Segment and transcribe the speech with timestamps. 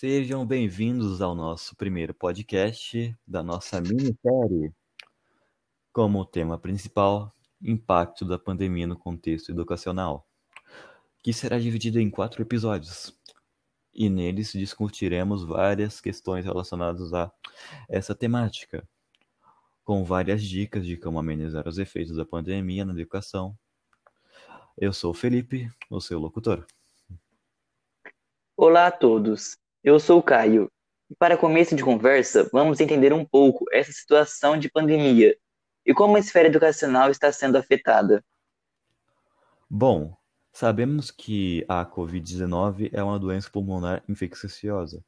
[0.00, 4.72] Sejam bem-vindos ao nosso primeiro podcast da nossa minissérie.
[5.92, 10.24] Como tema principal, impacto da pandemia no contexto educacional,
[11.20, 13.12] que será dividido em quatro episódios.
[13.92, 17.32] E neles discutiremos várias questões relacionadas a
[17.88, 18.88] essa temática,
[19.82, 23.58] com várias dicas de como amenizar os efeitos da pandemia na educação.
[24.76, 26.64] Eu sou o Felipe, o seu locutor.
[28.56, 30.70] Olá a todos, eu sou o Caio.
[31.10, 35.34] E para começo de conversa, vamos entender um pouco essa situação de pandemia
[35.84, 38.22] e como a esfera educacional está sendo afetada.
[39.70, 40.14] Bom,
[40.52, 45.02] sabemos que a Covid-19 é uma doença pulmonar infecciosa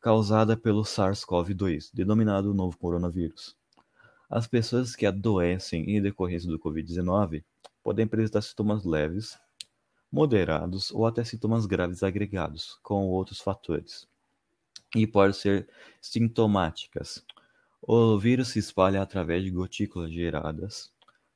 [0.00, 3.56] causada pelo SARS-CoV-2, denominado novo coronavírus.
[4.30, 7.44] As pessoas que adoecem em decorrência do Covid-19
[7.82, 9.38] podem apresentar sintomas leves,
[10.10, 14.06] moderados ou até sintomas graves agregados com outros fatores,
[14.94, 15.68] e podem ser
[16.00, 17.24] sintomáticas.
[17.80, 20.92] O vírus se espalha através de gotículas geradas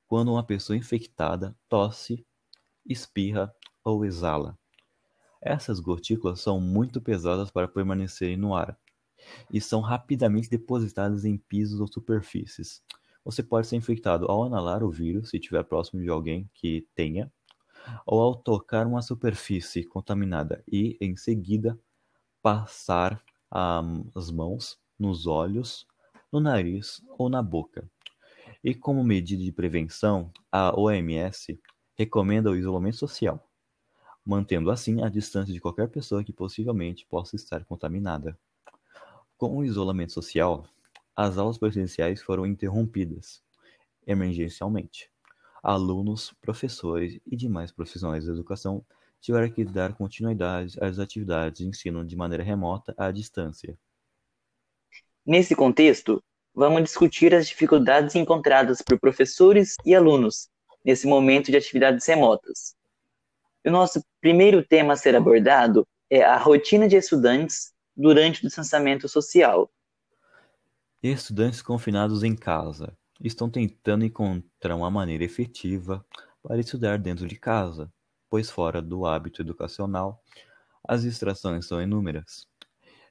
[0.07, 2.25] quando uma pessoa infectada tosse,
[2.87, 3.53] espirra
[3.85, 4.57] ou exala.
[5.41, 8.79] Essas gotículas são muito pesadas para permanecerem no ar
[9.51, 12.83] e são rapidamente depositadas em pisos ou superfícies.
[13.25, 17.33] Você pode ser infectado ao inalar o vírus, se estiver próximo de alguém que tenha,
[18.07, 21.79] ou ao tocar uma superfície contaminada e, em seguida,
[22.43, 25.87] passar as mãos nos olhos,
[26.33, 27.89] no nariz ou na boca.
[28.63, 31.59] E como medida de prevenção, a OMS
[31.95, 33.49] recomenda o isolamento social,
[34.25, 38.39] mantendo assim a distância de qualquer pessoa que possivelmente possa estar contaminada.
[39.37, 40.67] Com o isolamento social,
[41.15, 43.43] as aulas presenciais foram interrompidas,
[44.07, 45.11] emergencialmente.
[45.63, 48.85] Alunos, professores e demais profissionais da educação
[49.27, 53.77] tiveram que dar continuidade às atividades de ensino de maneira remota à distância.
[55.27, 56.23] Nesse contexto,
[56.55, 60.49] vamos discutir as dificuldades encontradas por professores e alunos
[60.85, 62.77] nesse momento de atividades remotas.
[63.67, 69.09] O nosso primeiro tema a ser abordado é a rotina de estudantes durante o distanciamento
[69.09, 69.69] social.
[71.03, 76.07] Estudantes confinados em casa estão tentando encontrar uma maneira efetiva
[76.41, 77.93] para estudar dentro de casa,
[78.31, 80.23] pois fora do hábito educacional,
[80.87, 82.47] as distrações são inúmeras,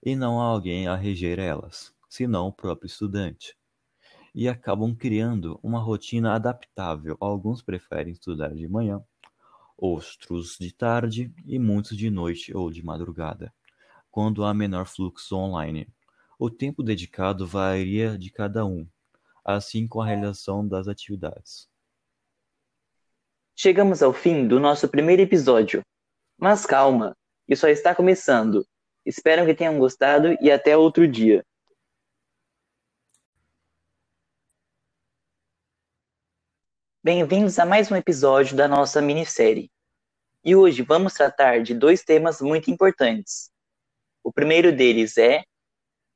[0.04, 3.58] e não há alguém a reger elas, senão o próprio estudante.
[4.36, 7.18] E acabam criando uma rotina adaptável.
[7.20, 9.04] Alguns preferem estudar de manhã,
[9.78, 13.54] outros de tarde e muitos de noite ou de madrugada,
[14.12, 15.88] quando há menor fluxo online.
[16.40, 18.88] O tempo dedicado varia de cada um,
[19.44, 21.70] assim como a realização das atividades.
[23.58, 25.82] Chegamos ao fim do nosso primeiro episódio.
[26.38, 27.16] Mas calma,
[27.48, 28.68] isso só está começando.
[29.06, 31.42] Espero que tenham gostado e até outro dia.
[37.02, 39.72] Bem-vindos a mais um episódio da nossa minissérie.
[40.44, 43.50] E hoje vamos tratar de dois temas muito importantes.
[44.22, 45.46] O primeiro deles é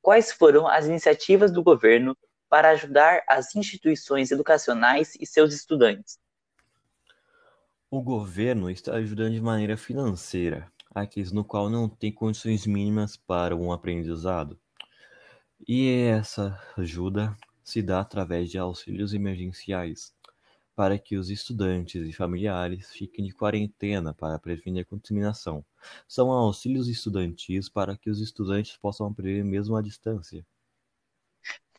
[0.02, 2.14] quais foram as iniciativas do governo
[2.50, 6.18] para ajudar as instituições educacionais e seus estudantes.
[7.92, 13.56] O governo está ajudando de maneira financeira aqueles no qual não tem condições mínimas para
[13.56, 14.56] um aprendizado.
[15.66, 20.14] E essa ajuda se dá através de auxílios emergenciais
[20.76, 25.64] para que os estudantes e familiares fiquem de quarentena para prevenir a contaminação.
[26.06, 30.46] São auxílios estudantis para que os estudantes possam aprender mesmo à distância.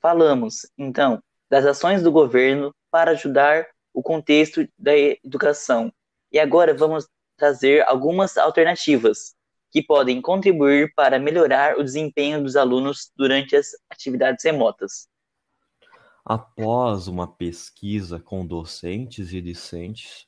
[0.01, 5.91] Falamos, então, das ações do governo para ajudar o contexto da educação
[6.31, 9.35] e agora vamos trazer algumas alternativas
[9.71, 15.07] que podem contribuir para melhorar o desempenho dos alunos durante as atividades remotas.
[16.23, 20.27] Após uma pesquisa com docentes e discentes,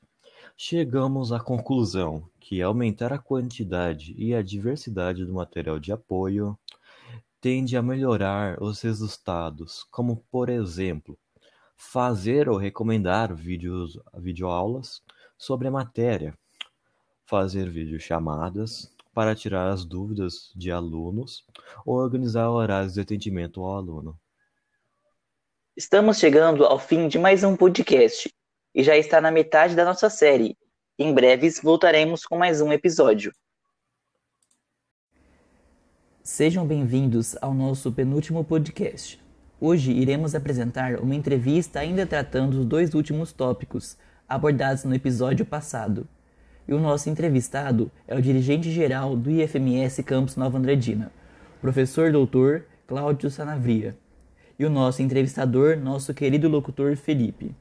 [0.58, 6.58] chegamos à conclusão que aumentar a quantidade e a diversidade do material de apoio
[7.40, 11.20] tende a melhorar os resultados, como, por exemplo,
[11.76, 15.02] fazer ou recomendar vídeos, videoaulas
[15.38, 16.38] sobre a matéria,
[17.26, 21.46] fazer videochamadas para tirar as dúvidas de alunos
[21.85, 24.20] ou organizar horários de atendimento ao aluno.
[25.76, 28.32] Estamos chegando ao fim de mais um podcast
[28.76, 30.58] e já está na metade da nossa série.
[30.97, 33.34] Em breve voltaremos com mais um episódio.
[36.24, 39.22] Sejam bem-vindos ao nosso penúltimo podcast.
[39.59, 43.97] Hoje iremos apresentar uma entrevista ainda tratando os dois últimos tópicos
[44.28, 46.08] abordados no episódio passado.
[46.67, 51.11] E o nosso entrevistado é o dirigente geral do IFMS Campus Nova Andradina,
[51.61, 53.97] professor doutor Cláudio Sanavria,
[54.58, 57.55] e o nosso entrevistador, nosso querido locutor Felipe.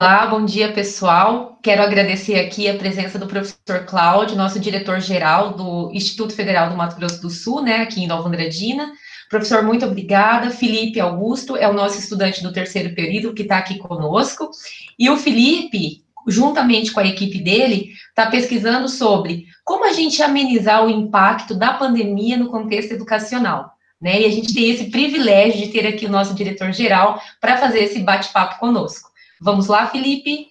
[0.00, 1.58] Olá, bom dia pessoal.
[1.60, 6.94] Quero agradecer aqui a presença do professor Cláudio, nosso diretor-geral do Instituto Federal do Mato
[6.94, 8.92] Grosso do Sul, né, aqui em Nova Andradina.
[9.28, 10.50] Professor, muito obrigada.
[10.50, 14.50] Felipe Augusto é o nosso estudante do terceiro período que está aqui conosco.
[14.98, 20.84] E o Felipe, juntamente com a equipe dele, está pesquisando sobre como a gente amenizar
[20.84, 23.72] o impacto da pandemia no contexto educacional.
[24.00, 24.22] Né?
[24.22, 27.98] E a gente tem esse privilégio de ter aqui o nosso diretor-geral para fazer esse
[28.00, 29.10] bate-papo conosco.
[29.40, 30.48] Vamos lá, Felipe?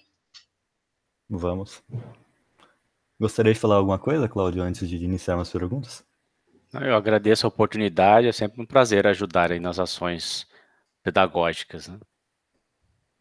[1.28, 1.82] Vamos.
[3.20, 6.04] Gostaria de falar alguma coisa, Cláudio, antes de iniciar as perguntas?
[6.72, 10.46] Eu agradeço a oportunidade, é sempre um prazer ajudar aí nas ações
[11.02, 11.88] pedagógicas.
[11.88, 11.98] Né?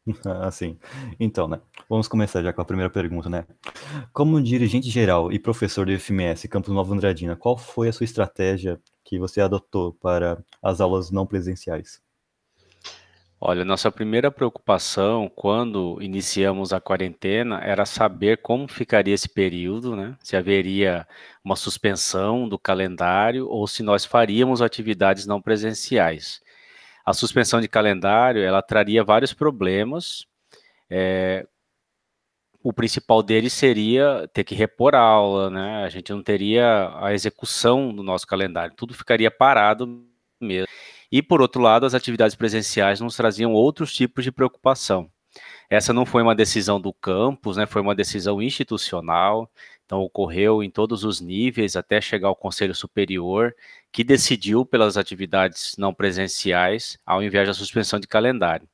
[0.44, 0.77] Assim,
[1.19, 1.59] então, né?
[1.89, 3.45] Vamos começar já com a primeira pergunta, né?
[4.11, 8.79] Como dirigente geral e professor do FMS Campus Nova Andradina, qual foi a sua estratégia
[9.03, 12.01] que você adotou para as aulas não presenciais?
[13.39, 20.18] Olha, nossa primeira preocupação quando iniciamos a quarentena era saber como ficaria esse período, né?
[20.24, 21.07] Se haveria
[21.44, 26.42] uma suspensão do calendário ou se nós faríamos atividades não presenciais.
[27.06, 30.25] A suspensão de calendário, ela traria vários problemas.
[30.89, 31.48] É,
[32.63, 35.84] o principal deles seria ter que repor a aula, né?
[35.84, 40.06] A gente não teria a execução do nosso calendário, tudo ficaria parado
[40.42, 40.68] mesmo.
[41.12, 45.09] E, por outro lado, as atividades presenciais nos traziam outros tipos de preocupação.
[45.69, 49.50] Essa não foi uma decisão do campus, né, foi uma decisão institucional,
[49.86, 53.56] então ocorreu em todos os níveis até chegar ao Conselho Superior,
[53.92, 58.68] que decidiu pelas atividades não presenciais, ao invés da suspensão de calendário.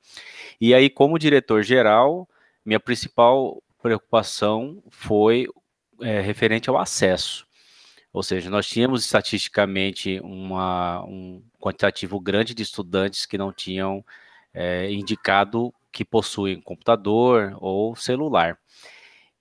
[0.60, 2.28] E aí, como diretor-geral,
[2.66, 5.48] minha principal preocupação foi
[6.02, 7.46] é, referente ao acesso.
[8.14, 14.06] Ou seja, nós tínhamos estatisticamente uma, um quantitativo grande de estudantes que não tinham
[14.54, 18.58] é, indicado que possuem computador ou celular.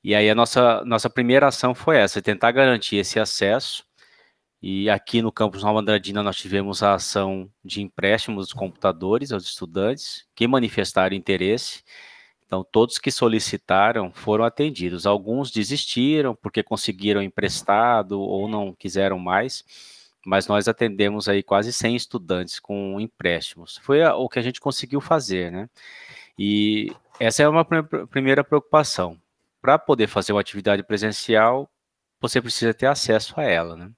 [0.05, 3.85] E aí a nossa, nossa primeira ação foi essa, tentar garantir esse acesso.
[4.61, 9.45] E aqui no campus Nova Andradina nós tivemos a ação de empréstimos dos computadores aos
[9.45, 11.83] estudantes que manifestaram interesse.
[12.53, 15.07] Então, todos que solicitaram foram atendidos.
[15.07, 19.65] Alguns desistiram porque conseguiram emprestado ou não quiseram mais,
[20.27, 23.79] mas nós atendemos aí quase 100 estudantes com empréstimos.
[23.79, 25.67] Foi o que a gente conseguiu fazer, né?
[26.39, 29.19] E essa é uma primeira preocupação.
[29.63, 31.71] Para poder fazer uma atividade presencial,
[32.21, 33.91] você precisa ter acesso a ela, né?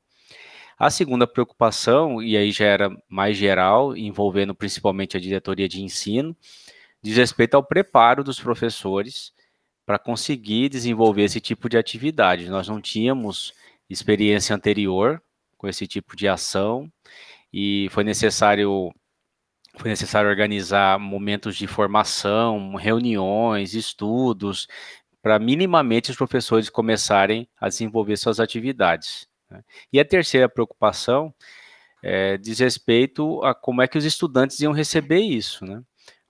[0.78, 6.36] A segunda preocupação, e aí já era mais geral, envolvendo principalmente a diretoria de ensino,
[7.04, 9.30] diz respeito ao preparo dos professores
[9.84, 12.48] para conseguir desenvolver esse tipo de atividade.
[12.48, 13.52] Nós não tínhamos
[13.90, 15.22] experiência anterior
[15.58, 16.90] com esse tipo de ação
[17.52, 18.90] e foi necessário
[19.76, 24.66] foi necessário organizar momentos de formação, reuniões, estudos,
[25.20, 29.26] para minimamente os professores começarem a desenvolver suas atividades.
[29.50, 29.62] Né?
[29.92, 31.34] E a terceira preocupação
[32.02, 35.82] é, diz respeito a como é que os estudantes iam receber isso, né?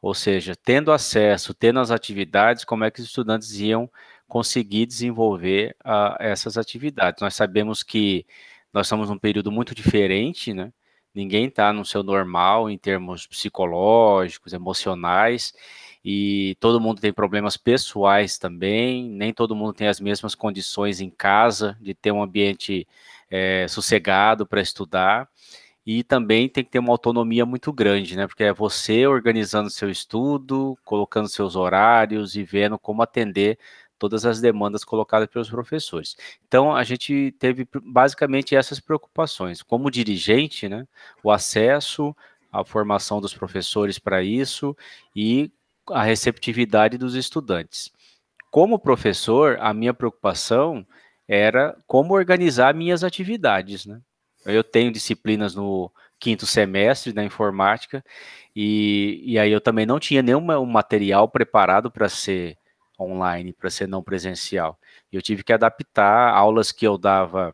[0.04, 3.90] Ou seja, tendo acesso, tendo as atividades, como é que os estudantes iam
[4.28, 7.22] conseguir desenvolver uh, essas atividades.
[7.22, 8.26] Nós sabemos que
[8.70, 10.70] nós estamos num período muito diferente, né?
[11.14, 15.54] Ninguém está no seu normal em termos psicológicos, emocionais,
[16.04, 21.08] e todo mundo tem problemas pessoais também, nem todo mundo tem as mesmas condições em
[21.08, 22.86] casa de ter um ambiente
[23.30, 25.30] é, sossegado para estudar
[25.86, 28.26] e também tem que ter uma autonomia muito grande, né?
[28.26, 33.58] Porque é você organizando seu estudo, colocando seus horários e vendo como atender
[33.98, 36.16] todas as demandas colocadas pelos professores.
[36.46, 39.62] Então, a gente teve basicamente essas preocupações.
[39.62, 40.86] Como dirigente, né?
[41.22, 42.14] O acesso,
[42.52, 44.76] a formação dos professores para isso
[45.14, 45.50] e
[45.90, 47.92] a receptividade dos estudantes.
[48.50, 50.86] Como professor, a minha preocupação
[51.26, 54.00] era como organizar minhas atividades, né?
[54.44, 58.04] Eu tenho disciplinas no quinto semestre da informática
[58.54, 62.56] e, e aí eu também não tinha nenhum material preparado para ser
[62.98, 64.78] online, para ser não presencial.
[65.12, 67.52] Eu tive que adaptar aulas que eu dava,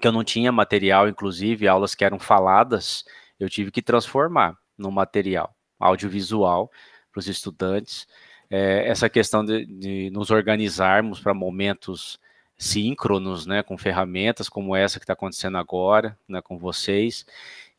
[0.00, 3.04] que eu não tinha material, inclusive aulas que eram faladas,
[3.38, 6.70] eu tive que transformar no material audiovisual
[7.10, 8.06] para os estudantes.
[8.50, 12.18] É, essa questão de, de nos organizarmos para momentos
[12.60, 17.24] síncronos, né, com ferramentas como essa que está acontecendo agora, né, com vocês.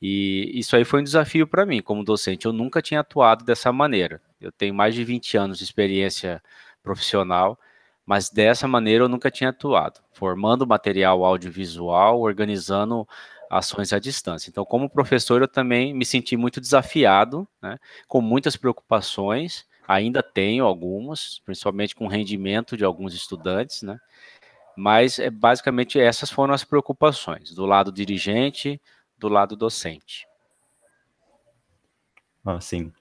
[0.02, 2.48] E isso aí foi um desafio para mim como docente.
[2.48, 4.20] Eu nunca tinha atuado dessa maneira.
[4.42, 6.42] Eu tenho mais de 20 anos de experiência
[6.82, 7.60] profissional,
[8.04, 13.08] mas dessa maneira eu nunca tinha atuado, formando material audiovisual, organizando
[13.52, 14.50] ações à distância.
[14.50, 20.66] Então, como professor, eu também me senti muito desafiado, né, com muitas preocupações, ainda tenho
[20.66, 24.00] algumas, principalmente com o rendimento de alguns estudantes, né,
[24.76, 28.82] mas é, basicamente essas foram as preocupações, do lado dirigente,
[29.18, 30.28] do lado docente.
[32.46, 32.92] Ah, sim.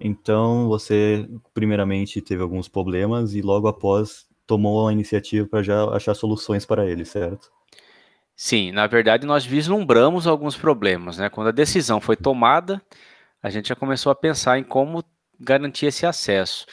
[0.00, 6.14] Então, você primeiramente teve alguns problemas e logo após tomou a iniciativa para já achar
[6.14, 7.50] soluções para eles, certo?
[8.34, 11.28] Sim, na verdade nós vislumbramos alguns problemas, né?
[11.28, 12.80] Quando a decisão foi tomada,
[13.42, 15.02] a gente já começou a pensar em como
[15.40, 16.64] garantir esse acesso.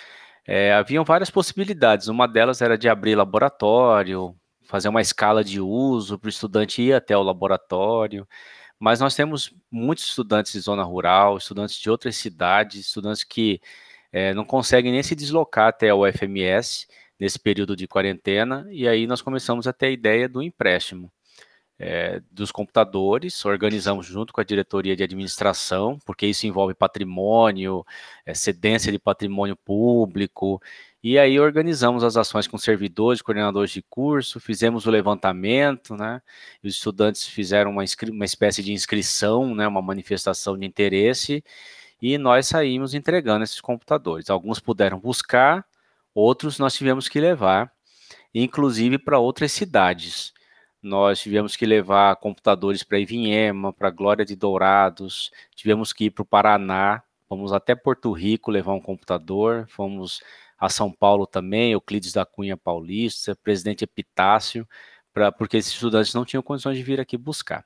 [0.48, 6.20] É, haviam várias possibilidades, uma delas era de abrir laboratório, fazer uma escala de uso
[6.20, 8.28] para o estudante ir até o laboratório,
[8.80, 13.60] mas nós temos muitos estudantes de zona rural, estudantes de outras cidades, estudantes que
[14.12, 16.88] é, não conseguem nem se deslocar até o FMS
[17.20, 21.12] nesse período de quarentena, e aí nós começamos a ter a ideia do empréstimo
[21.78, 27.86] é, dos computadores, organizamos junto com a diretoria de administração, porque isso envolve patrimônio,
[28.26, 30.62] é, cedência de patrimônio público,
[31.04, 36.22] e aí organizamos as ações com servidores, coordenadores de curso, fizemos o levantamento, né?
[36.64, 39.68] Os estudantes fizeram uma, uma espécie de inscrição, né?
[39.68, 41.44] Uma manifestação de interesse,
[42.02, 44.30] e nós saímos entregando esses computadores.
[44.30, 45.66] Alguns puderam buscar,
[46.14, 47.72] outros nós tivemos que levar,
[48.34, 50.34] inclusive para outras cidades
[50.86, 56.22] nós tivemos que levar computadores para Ivinhema, para Glória de Dourados, tivemos que ir para
[56.22, 60.22] o Paraná, fomos até Porto Rico levar um computador, fomos
[60.60, 64.68] a São Paulo também, Euclides da Cunha Paulista, Presidente Epitácio,
[65.12, 67.66] pra, porque esses estudantes não tinham condições de vir aqui buscar.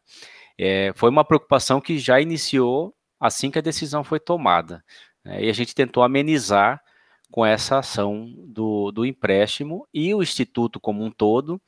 [0.58, 4.82] É, foi uma preocupação que já iniciou assim que a decisão foi tomada,
[5.26, 6.82] né, e a gente tentou amenizar
[7.30, 11.62] com essa ação do, do empréstimo e o Instituto como um todo,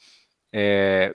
[0.53, 1.13] é,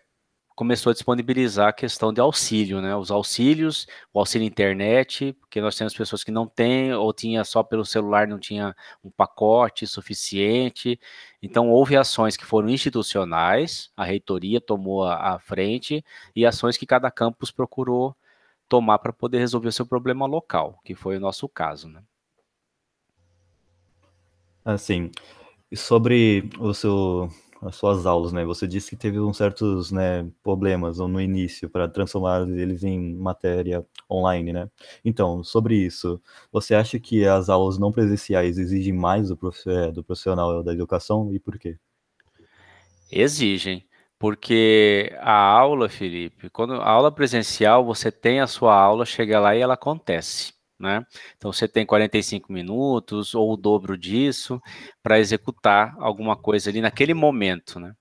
[0.56, 2.96] começou a disponibilizar a questão de auxílio, né?
[2.96, 7.62] Os auxílios, o auxílio internet, porque nós temos pessoas que não têm, ou tinha só
[7.62, 10.98] pelo celular, não tinha um pacote suficiente.
[11.42, 16.02] Então, houve ações que foram institucionais, a reitoria tomou a, a frente,
[16.34, 18.16] e ações que cada campus procurou
[18.66, 22.02] tomar para poder resolver o seu problema local, que foi o nosso caso, né?
[24.64, 25.10] Assim,
[25.74, 27.30] sobre o seu
[27.62, 28.44] as suas aulas, né?
[28.44, 33.84] Você disse que teve uns certos né, problemas no início para transformar eles em matéria
[34.10, 34.70] online, né?
[35.04, 36.20] Então, sobre isso,
[36.52, 39.68] você acha que as aulas não presenciais exigem mais do, prof...
[39.68, 41.78] É, do profissional da educação e por quê?
[43.10, 43.86] Exigem,
[44.18, 49.54] porque a aula, Felipe, quando a aula presencial, você tem a sua aula, chega lá
[49.54, 51.04] e ela acontece né?
[51.36, 54.60] Então você tem 45 minutos ou o dobro disso
[55.02, 57.94] para executar alguma coisa ali naquele momento, né?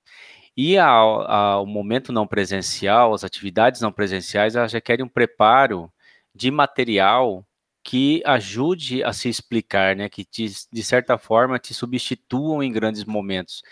[0.57, 5.09] E a, a, o momento não presencial, as atividades não presenciais, elas já querem um
[5.09, 5.91] preparo
[6.33, 7.45] de material
[7.83, 10.09] que ajude a se explicar, né?
[10.09, 13.63] Que te, de certa forma te substituam em grandes momentos,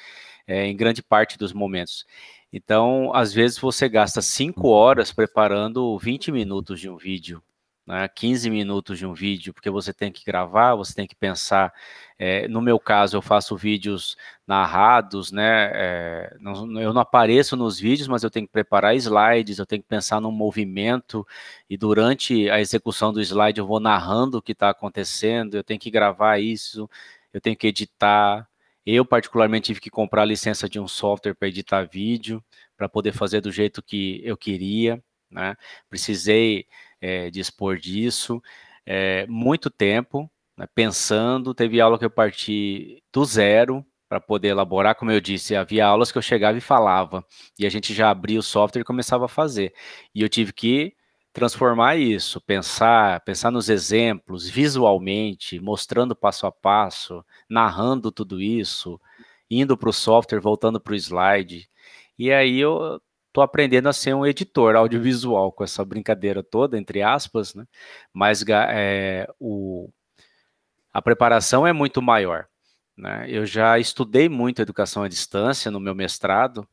[0.48, 2.05] é, em grande parte dos momentos.
[2.51, 7.41] Então, às vezes você gasta cinco horas preparando 20 minutos de um vídeo,
[7.86, 11.74] né, 15 minutos de um vídeo, porque você tem que gravar, você tem que pensar.
[12.18, 14.16] É, no meu caso, eu faço vídeos
[14.48, 15.72] narrados, né?
[15.74, 19.82] É, não, eu não apareço nos vídeos, mas eu tenho que preparar slides, eu tenho
[19.82, 21.28] que pensar no movimento,
[21.70, 25.80] e durante a execução do slide eu vou narrando o que está acontecendo, eu tenho
[25.80, 26.90] que gravar isso,
[27.34, 28.48] eu tenho que editar.
[28.86, 32.44] Eu, particularmente, tive que comprar a licença de um software para editar vídeo,
[32.78, 35.02] para poder fazer do jeito que eu queria.
[35.32, 35.56] Né?
[35.90, 36.68] Precisei
[37.03, 38.41] é, dispor disso,
[38.86, 41.53] é, muito tempo né, pensando.
[41.53, 46.12] Teve aula que eu parti do zero para poder elaborar, como eu disse, havia aulas
[46.12, 47.25] que eu chegava e falava,
[47.57, 49.74] e a gente já abria o software e começava a fazer.
[50.13, 50.95] E eu tive que
[51.33, 59.01] transformar isso, pensar, pensar nos exemplos, visualmente, mostrando passo a passo, narrando tudo isso,
[59.50, 61.67] indo para o software, voltando para o slide.
[62.17, 63.01] E aí eu
[63.34, 67.66] tô aprendendo a ser um editor audiovisual com essa brincadeira toda, entre aspas, né?
[68.13, 69.90] Mas é, o,
[70.94, 72.48] a preparação é muito maior.
[72.96, 73.25] Né?
[73.28, 76.68] Eu já estudei muito educação à distância no meu mestrado,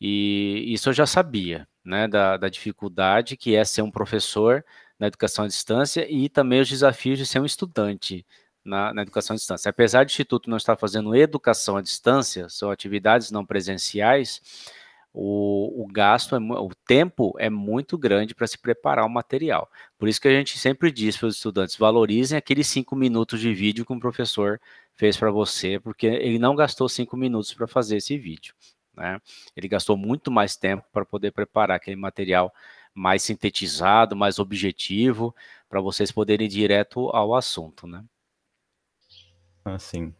[0.00, 2.08] e isso eu já sabia, né?
[2.08, 4.64] Da, da dificuldade que é ser um professor
[4.98, 8.26] na educação à distância e também os desafios de ser um estudante
[8.64, 9.68] na, na, educação à distância.
[9.70, 14.40] Apesar do Instituto não estar fazendo educação à distância, são atividades não presenciais,
[15.20, 19.68] o, o gasto, é, o tempo é muito grande para se preparar o material.
[19.98, 23.52] Por isso que a gente sempre diz para os estudantes, valorizem aqueles cinco minutos de
[23.52, 24.60] vídeo que um professor
[24.94, 28.54] fez para você, porque ele não gastou cinco minutos para fazer esse vídeo.
[28.94, 29.20] Né?
[29.56, 32.54] Ele gastou muito mais tempo para poder preparar aquele material
[32.94, 35.34] mais sintetizado, mais objetivo,
[35.68, 38.04] para vocês poderem ir direto ao assunto, né?
[39.64, 40.14] Assim,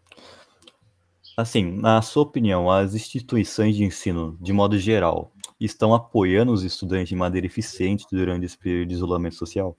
[1.39, 7.09] assim, na sua opinião, as instituições de ensino, de modo geral, estão apoiando os estudantes
[7.11, 9.79] de maneira eficiente durante esse período de isolamento social?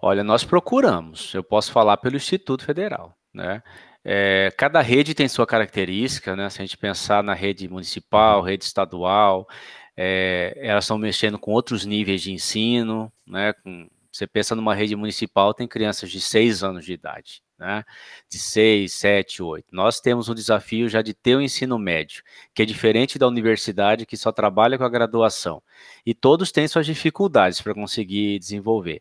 [0.00, 1.34] Olha, nós procuramos.
[1.34, 3.62] Eu posso falar pelo Instituto Federal, né?
[4.02, 6.48] É, cada rede tem sua característica, né?
[6.48, 9.46] Se a gente pensar na rede municipal, rede estadual,
[9.94, 13.52] é, elas estão mexendo com outros níveis de ensino, né?
[13.52, 17.84] Com, você pensa numa rede municipal, tem crianças de 6 anos de idade, né?
[18.28, 19.66] De 6, 7, 8.
[19.70, 24.04] Nós temos um desafio já de ter o ensino médio, que é diferente da universidade,
[24.04, 25.62] que só trabalha com a graduação.
[26.04, 29.00] E todos têm suas dificuldades para conseguir desenvolver.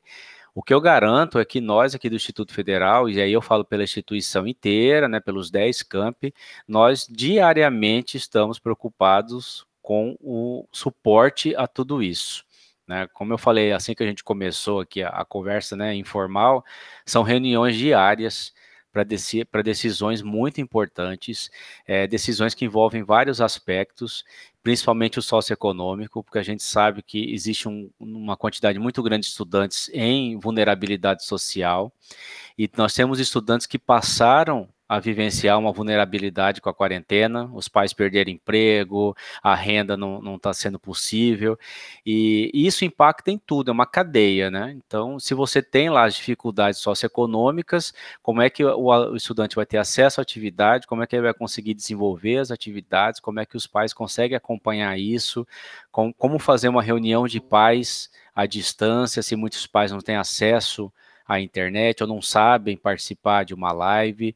[0.53, 3.65] O que eu garanto é que nós aqui do Instituto Federal, e aí eu falo
[3.65, 6.34] pela instituição inteira, né, pelos 10 campi,
[6.68, 12.46] nós diariamente estamos preocupados com o suporte a tudo isso.
[12.92, 13.08] Né?
[13.14, 16.62] Como eu falei, assim que a gente começou aqui a, a conversa né, informal,
[17.06, 18.54] são reuniões diárias
[18.92, 21.50] para decisões muito importantes,
[21.88, 24.26] é, decisões que envolvem vários aspectos,
[24.62, 29.32] principalmente o socioeconômico, porque a gente sabe que existe um, uma quantidade muito grande de
[29.32, 31.94] estudantes em vulnerabilidade social,
[32.58, 37.94] e nós temos estudantes que passaram a vivenciar uma vulnerabilidade com a quarentena, os pais
[37.94, 41.58] perderam emprego, a renda não está sendo possível,
[42.06, 44.76] e, e, isso impacta em tudo, é uma cadeia, né?
[44.76, 49.66] Então, se você tem lá as dificuldades socioeconômicas, como é que o, o estudante vai
[49.66, 53.46] ter acesso à atividade, como é que ele vai conseguir desenvolver as atividades, como é
[53.46, 55.48] que os pais conseguem acompanhar isso,
[55.90, 60.92] com, como fazer uma reunião de pais à distância, se muitos pais não têm acesso
[61.32, 64.36] a internet ou não sabem participar de uma live.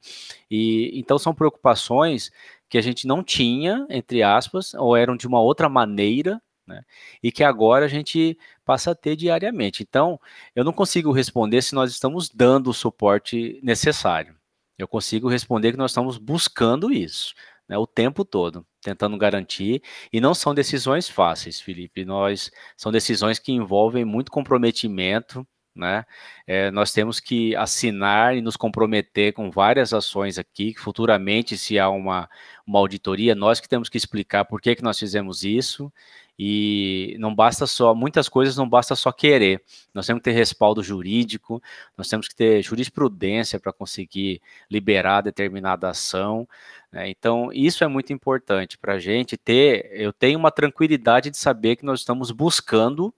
[0.50, 2.32] E então são preocupações
[2.70, 6.82] que a gente não tinha, entre aspas, ou eram de uma outra maneira, né?
[7.22, 9.84] E que agora a gente passa a ter diariamente.
[9.84, 10.20] Então,
[10.56, 14.36] eu não consigo responder se nós estamos dando o suporte necessário.
[14.78, 17.34] Eu consigo responder que nós estamos buscando isso.
[17.68, 19.82] Né, o tempo todo, tentando garantir,
[20.14, 22.06] e não são decisões fáceis, Felipe.
[22.06, 26.06] Nós são decisões que envolvem muito comprometimento, né?
[26.48, 31.78] É, nós temos que assinar e nos comprometer com várias ações aqui, que futuramente, se
[31.78, 32.30] há uma,
[32.66, 35.92] uma auditoria, nós que temos que explicar por que, que nós fizemos isso,
[36.38, 40.84] e não basta só, muitas coisas não basta só querer, nós temos que ter respaldo
[40.84, 41.62] jurídico,
[41.98, 46.48] nós temos que ter jurisprudência para conseguir liberar determinada ação,
[46.92, 47.10] né?
[47.10, 51.78] então isso é muito importante para a gente ter, eu tenho uma tranquilidade de saber
[51.78, 53.14] que nós estamos buscando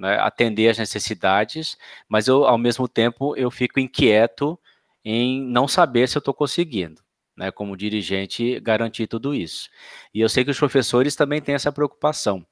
[0.00, 1.76] né, atender as necessidades,
[2.08, 4.58] mas eu, ao mesmo tempo, eu fico inquieto
[5.04, 7.02] em não saber se eu estou conseguindo,
[7.36, 9.68] né, como dirigente, garantir tudo isso.
[10.14, 12.44] E eu sei que os professores também têm essa preocupação,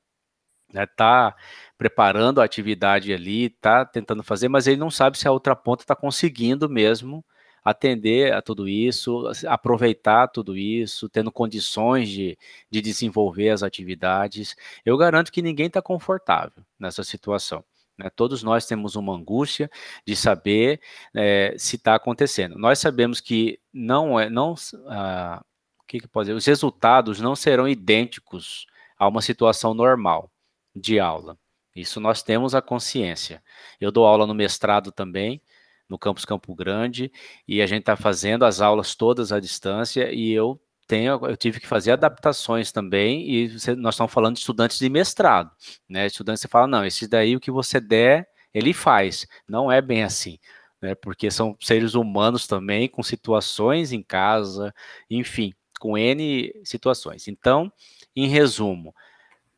[0.72, 1.34] né, tá
[1.78, 5.82] preparando a atividade ali, tá tentando fazer, mas ele não sabe se a outra ponta
[5.82, 7.24] está conseguindo mesmo
[7.70, 12.38] atender a tudo isso, aproveitar tudo isso, tendo condições de,
[12.70, 14.57] de desenvolver as atividades.
[14.85, 17.64] Eu garanto que ninguém está confortável nessa situação.
[17.98, 18.09] Né?
[18.14, 19.70] Todos nós temos uma angústia
[20.07, 20.81] de saber
[21.14, 22.57] é, se está acontecendo.
[22.57, 24.54] Nós sabemos que não é, não,
[24.87, 25.44] ah,
[25.81, 26.37] o que, que pode dizer?
[26.37, 28.66] Os resultados não serão idênticos
[28.98, 30.31] a uma situação normal
[30.74, 31.37] de aula.
[31.74, 33.42] Isso nós temos a consciência.
[33.81, 35.40] Eu dou aula no mestrado também,
[35.88, 37.11] no campus Campo Grande,
[37.46, 41.61] e a gente está fazendo as aulas todas à distância, e eu tenho, eu tive
[41.61, 45.51] que fazer adaptações também, e você, nós estamos falando de estudantes de mestrado,
[45.88, 46.07] né?
[46.07, 49.27] Estudantes você fala, não, esse daí o que você der, ele faz.
[49.46, 50.38] Não é bem assim.
[50.81, 54.72] Né, porque são seres humanos também, com situações em casa,
[55.11, 57.27] enfim, com N situações.
[57.27, 57.72] Então,
[58.14, 58.94] em resumo,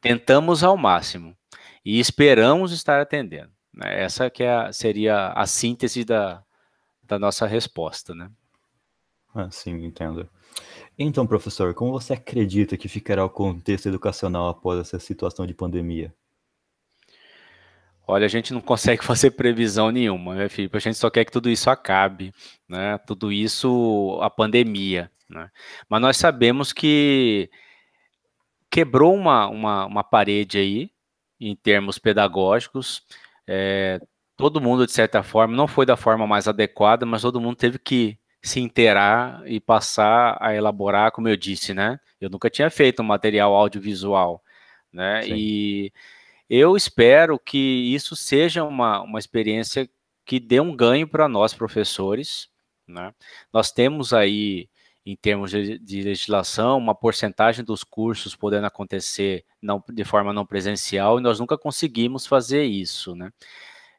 [0.01, 1.37] tentamos ao máximo
[1.85, 3.53] e esperamos estar atendendo.
[3.73, 4.03] Né?
[4.03, 6.43] Essa que é a, seria a síntese da,
[7.03, 8.31] da nossa resposta, né?
[9.35, 10.29] Ah, sim, entendo.
[10.99, 16.13] Então, professor, como você acredita que ficará o contexto educacional após essa situação de pandemia?
[18.07, 20.77] Olha, a gente não consegue fazer previsão nenhuma, né, Felipe?
[20.77, 22.35] A gente só quer que tudo isso acabe,
[22.69, 22.99] né?
[22.99, 25.49] Tudo isso, a pandemia, né?
[25.89, 27.49] Mas nós sabemos que
[28.69, 30.91] quebrou uma, uma, uma parede aí,
[31.41, 33.03] em termos pedagógicos,
[33.53, 34.01] é,
[34.37, 37.81] todo mundo, de certa forma, não foi da forma mais adequada, mas todo mundo teve
[37.81, 41.99] que se inteirar e passar a elaborar, como eu disse, né?
[42.21, 44.41] Eu nunca tinha feito um material audiovisual,
[44.93, 45.23] né?
[45.23, 45.35] Sim.
[45.35, 45.93] E
[46.49, 47.59] eu espero que
[47.93, 49.91] isso seja uma, uma experiência
[50.25, 52.49] que dê um ganho para nós, professores,
[52.87, 53.13] né?
[53.53, 54.69] Nós temos aí
[55.05, 60.47] em termos de, de, legislação, uma porcentagem dos cursos podendo acontecer não, de forma não
[60.47, 63.31] presencial, e nós nunca conseguimos fazer isso, né?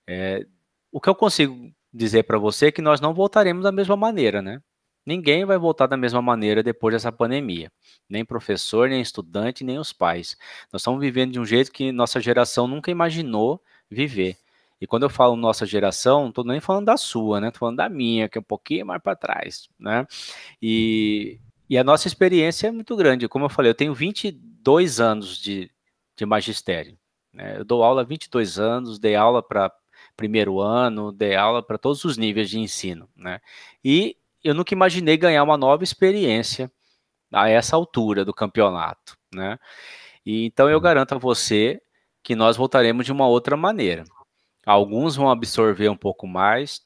[0.08, 0.46] É,
[0.92, 4.42] o que eu consigo dizer para você é que nós não voltaremos da mesma maneira,
[4.42, 4.62] né?
[5.06, 7.72] Ninguém vai voltar da mesma maneira depois dessa pandemia.
[8.08, 10.38] Nem professor, nem estudante, nem os pais.
[10.72, 14.38] Nós estamos vivendo de um jeito que nossa geração nunca imaginou viver.
[14.82, 17.50] E quando eu falo nossa geração, não estou nem falando da sua, né?
[17.50, 20.08] Estou falando da minha, que é um pouquinho mais para trás, né?
[20.60, 21.40] E,
[21.70, 23.28] e a nossa experiência é muito grande.
[23.28, 25.70] Como eu falei, eu tenho 22 anos de,
[26.18, 26.98] de magistério.
[27.32, 27.60] Né?
[27.60, 29.72] Eu dou aula há 22 anos, dei aula para
[30.18, 33.40] primeiro ano, dei aula para todos os níveis de ensino, né?
[33.84, 36.72] E eu nunca imaginei ganhar uma nova experiência
[37.32, 39.58] a essa altura do campeonato, né?
[40.26, 41.82] E então eu garanto a você
[42.24, 44.04] que nós voltaremos de uma outra maneira.
[44.66, 46.82] Alguns vão absorver um pouco mais,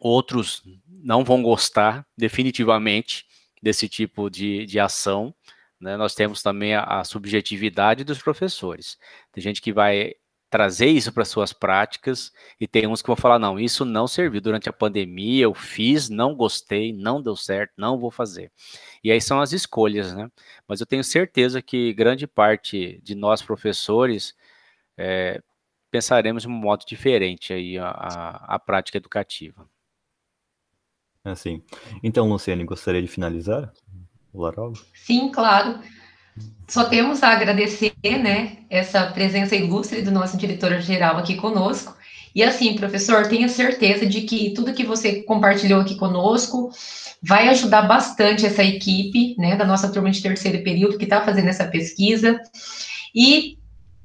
[0.00, 3.26] outros não vão gostar definitivamente
[3.62, 5.34] desse tipo de, de ação.
[5.80, 5.96] Né?
[5.96, 8.98] Nós temos também a, a subjetividade dos professores.
[9.32, 10.14] Tem gente que vai
[10.50, 14.40] trazer isso para suas práticas e tem uns que vão falar não, isso não serviu
[14.40, 18.50] durante a pandemia, eu fiz, não gostei, não deu certo, não vou fazer.
[19.04, 20.30] E aí são as escolhas, né?
[20.66, 24.34] Mas eu tenho certeza que grande parte de nós professores
[24.96, 25.42] é,
[25.90, 29.68] pensaremos de um modo diferente aí a, a, a prática educativa.
[31.24, 31.62] Assim.
[32.02, 33.72] Então, Luciane, gostaria de finalizar
[34.32, 34.78] o Larogo?
[34.94, 35.80] Sim, claro.
[36.68, 41.96] Só temos a agradecer, né, essa presença ilustre do nosso diretor-geral aqui conosco.
[42.34, 46.70] E assim, professor, tenha certeza de que tudo que você compartilhou aqui conosco
[47.22, 51.48] vai ajudar bastante essa equipe, né, da nossa turma de terceiro período que está fazendo
[51.48, 52.40] essa pesquisa.
[53.14, 53.58] E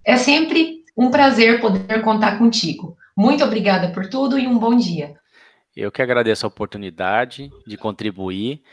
[0.03, 2.97] é sempre um prazer poder contar contigo.
[3.15, 5.19] Muito obrigada por tudo e um bom dia.
[5.75, 8.63] Eu que agradeço a oportunidade de contribuir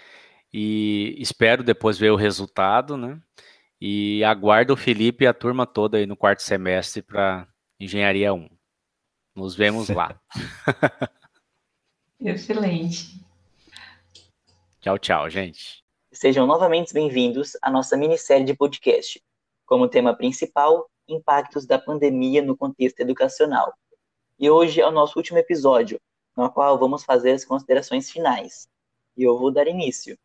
[0.53, 3.19] e espero depois ver o resultado, né?
[3.81, 8.49] E aguardo o Felipe e a turma toda aí no quarto semestre para Engenharia 1.
[9.35, 10.21] Nos vemos lá.
[12.21, 13.25] Excelente.
[14.81, 15.83] Tchau, tchau, gente.
[16.13, 19.23] Sejam novamente bem-vindos à nossa minissérie de podcast.
[19.65, 23.75] Como tema principal, impactos da pandemia no contexto educacional.
[24.39, 26.01] E hoje é o nosso último episódio,
[26.37, 28.69] no qual vamos fazer as considerações finais.
[29.17, 30.19] E eu vou dar início.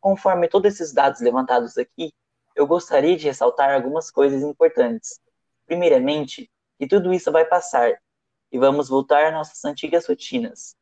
[0.00, 2.12] Conforme todos esses dados levantados aqui,
[2.54, 5.20] eu gostaria de ressaltar algumas coisas importantes.
[5.66, 8.00] Primeiramente, que tudo isso vai passar
[8.52, 10.76] e vamos voltar às nossas antigas rotinas.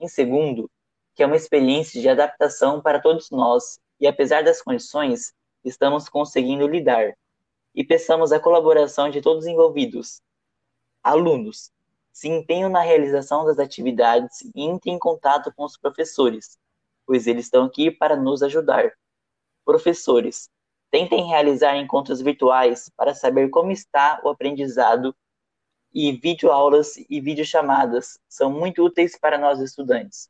[0.00, 0.70] Em segundo,
[1.14, 6.66] que é uma experiência de adaptação para todos nós e, apesar das condições, estamos conseguindo
[6.66, 7.14] lidar
[7.74, 10.20] e peçamos a colaboração de todos os envolvidos.
[11.02, 11.72] Alunos,
[12.12, 16.58] se empenham na realização das atividades e entrem em contato com os professores,
[17.06, 18.92] pois eles estão aqui para nos ajudar.
[19.64, 20.50] Professores,
[20.90, 25.14] tentem realizar encontros virtuais para saber como está o aprendizado
[25.92, 30.28] e videoaulas e videochamadas são muito úteis para nós estudantes.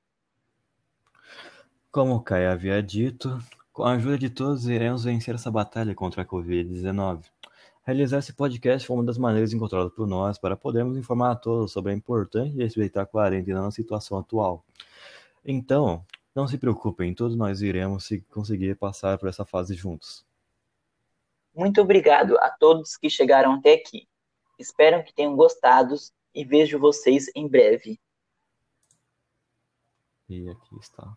[1.91, 3.39] Como o Caio havia dito,
[3.73, 7.25] com a ajuda de todos, iremos vencer essa batalha contra a Covid-19.
[7.83, 11.73] Realizar esse podcast foi uma das maneiras encontradas por nós para podermos informar a todos
[11.73, 14.65] sobre a importância de respeitar a quarentena na situação atual.
[15.45, 16.05] Então,
[16.35, 20.25] não se preocupem, todos nós iremos conseguir passar por essa fase juntos.
[21.55, 24.09] Muito obrigado a todos que chegaram até aqui.
[24.59, 25.95] Espero que tenham gostado
[26.35, 27.99] e vejo vocês em breve.
[30.29, 31.17] E aqui está.